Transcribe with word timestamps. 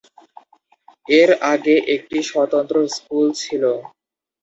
এটি 1.11 1.33
আগে 1.51 1.75
একটি 1.95 2.17
স্বতন্ত্র 2.29 2.75
স্কুল 2.95 3.25
ছিল। 3.41 3.63